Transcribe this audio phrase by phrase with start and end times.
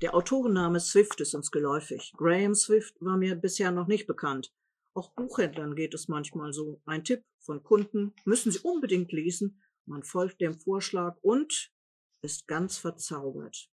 [0.00, 2.12] Der Autorenname Swift ist uns geläufig.
[2.16, 4.54] Graham Swift war mir bisher noch nicht bekannt.
[4.94, 6.80] Auch Buchhändlern geht es manchmal so.
[6.84, 9.60] Ein Tipp von Kunden müssen Sie unbedingt lesen.
[9.86, 11.72] Man folgt dem Vorschlag und
[12.22, 13.72] ist ganz verzaubert.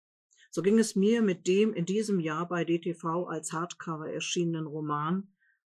[0.51, 5.29] So ging es mir mit dem in diesem Jahr bei DTV als Hardcover erschienenen Roman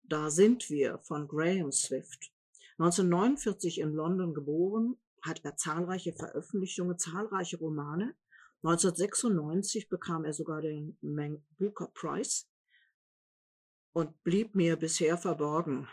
[0.04, 2.32] Da sind wir von Graham Swift.
[2.78, 8.16] 1949 in London geboren, hat er zahlreiche Veröffentlichungen, zahlreiche Romane.
[8.64, 12.46] 1996 bekam er sogar den Man Booker Prize
[13.94, 15.88] und blieb mir bisher verborgen.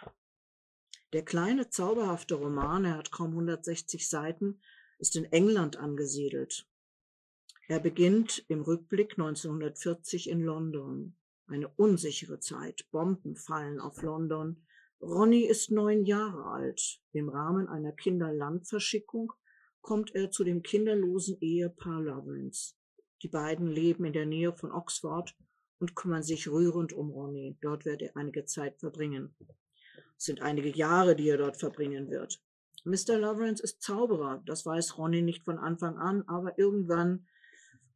[1.12, 4.60] Der kleine, zauberhafte Roman, er hat kaum 160 Seiten,
[4.98, 6.66] ist in England angesiedelt.
[7.68, 11.16] Er beginnt im Rückblick 1940 in London.
[11.46, 12.86] Eine unsichere Zeit.
[12.90, 14.66] Bomben fallen auf London.
[15.00, 17.00] Ronny ist neun Jahre alt.
[17.12, 19.32] Im Rahmen einer Kinderlandverschickung
[19.84, 22.74] kommt er zu dem kinderlosen Ehepaar Lawrence.
[23.22, 25.36] Die beiden leben in der Nähe von Oxford
[25.78, 27.58] und kümmern sich rührend um Ronny.
[27.60, 29.36] Dort wird er einige Zeit verbringen.
[30.16, 32.42] Es sind einige Jahre, die er dort verbringen wird.
[32.84, 33.18] Mr.
[33.18, 37.26] Lawrence ist Zauberer, das weiß Ronny nicht von Anfang an, aber irgendwann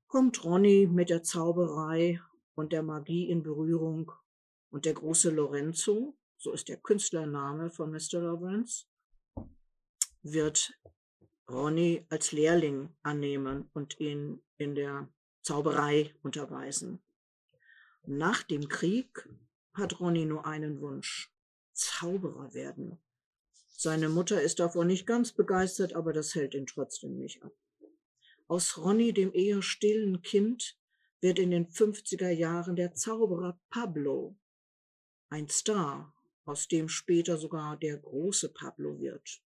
[0.08, 2.20] kommt Ronny mit der Zauberei
[2.54, 4.12] und der Magie in Berührung
[4.70, 8.20] und der große Lorenzo, so ist der Künstlername von Mr.
[8.20, 8.84] Lawrence,
[10.22, 10.78] wird
[11.50, 15.08] Ronny als Lehrling annehmen und ihn in der
[15.42, 17.00] Zauberei unterweisen.
[18.06, 19.28] Nach dem Krieg
[19.72, 21.32] hat Ronny nur einen Wunsch,
[21.72, 22.98] Zauberer werden.
[23.68, 27.52] Seine Mutter ist davon nicht ganz begeistert, aber das hält ihn trotzdem nicht ab.
[28.46, 30.76] Aus Ronny, dem eher stillen Kind,
[31.20, 34.36] wird in den 50er Jahren der Zauberer Pablo,
[35.30, 39.42] ein Star, aus dem später sogar der große Pablo wird.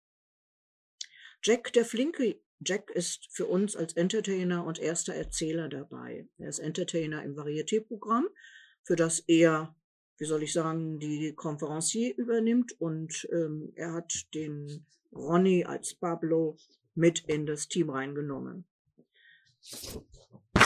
[1.44, 6.28] Jack, der flinke Jack ist für uns als Entertainer und erster Erzähler dabei.
[6.38, 8.28] Er ist Entertainer im Varieté-Programm,
[8.84, 9.76] für das er,
[10.18, 16.58] wie soll ich sagen, die Konferencier übernimmt und ähm, er hat den Ronny als Pablo
[16.96, 18.66] mit in das Team reingenommen.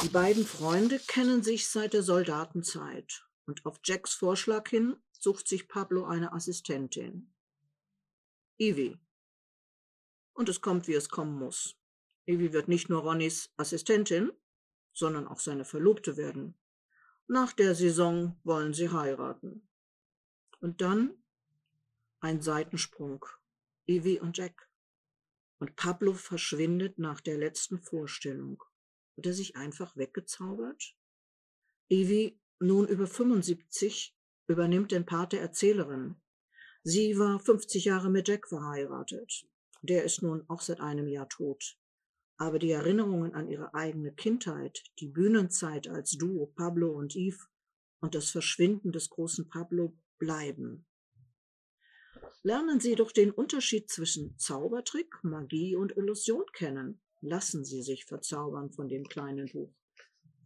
[0.04, 5.68] Die beiden Freunde kennen sich seit der Soldatenzeit und auf Jacks Vorschlag hin sucht sich
[5.68, 7.34] Pablo eine Assistentin.
[8.58, 8.98] Ivy.
[10.42, 11.78] Und es kommt, wie es kommen muss.
[12.26, 14.32] Ivy wird nicht nur Ronnys Assistentin,
[14.92, 16.56] sondern auch seine Verlobte werden.
[17.28, 19.70] Nach der Saison wollen sie heiraten.
[20.60, 21.14] Und dann
[22.22, 23.24] ein Seitensprung.
[23.86, 24.68] Ivy und Jack.
[25.60, 28.64] Und Pablo verschwindet nach der letzten Vorstellung.
[29.18, 30.96] Hat er sich einfach weggezaubert?
[31.88, 36.16] Evie, nun über 75, übernimmt den Part der Erzählerin.
[36.82, 39.46] Sie war 50 Jahre mit Jack verheiratet.
[39.82, 41.78] Der ist nun auch seit einem Jahr tot.
[42.38, 47.38] Aber die Erinnerungen an ihre eigene Kindheit, die Bühnenzeit als Duo Pablo und Eve
[48.00, 50.86] und das Verschwinden des großen Pablo bleiben.
[52.44, 57.00] Lernen Sie doch den Unterschied zwischen Zaubertrick, Magie und Illusion kennen.
[57.22, 59.72] Lassen Sie sich verzaubern von dem kleinen Buch.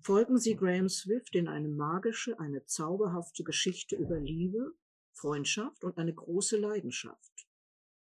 [0.02, 4.74] Folgen Sie Graham Swift in eine magische, eine zauberhafte Geschichte über Liebe,
[5.14, 7.48] Freundschaft und eine große Leidenschaft.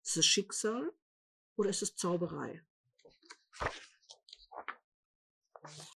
[0.02, 0.92] Es Schicksal
[1.56, 2.62] oder ist es Zauberei?